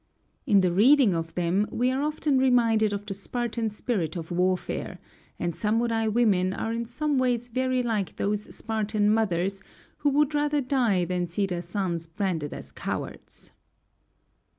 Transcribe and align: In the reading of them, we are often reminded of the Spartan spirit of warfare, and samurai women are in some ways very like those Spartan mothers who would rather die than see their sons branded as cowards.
In 0.47 0.61
the 0.61 0.71
reading 0.71 1.13
of 1.13 1.35
them, 1.35 1.67
we 1.71 1.91
are 1.91 2.01
often 2.01 2.39
reminded 2.39 2.91
of 2.91 3.05
the 3.05 3.13
Spartan 3.13 3.69
spirit 3.69 4.15
of 4.15 4.31
warfare, 4.31 4.97
and 5.37 5.55
samurai 5.55 6.07
women 6.07 6.55
are 6.55 6.73
in 6.73 6.85
some 6.85 7.19
ways 7.19 7.49
very 7.49 7.83
like 7.83 8.15
those 8.15 8.45
Spartan 8.55 9.11
mothers 9.13 9.61
who 9.97 10.09
would 10.09 10.33
rather 10.33 10.59
die 10.59 11.05
than 11.05 11.27
see 11.27 11.45
their 11.45 11.61
sons 11.61 12.07
branded 12.07 12.51
as 12.51 12.71
cowards. 12.71 13.51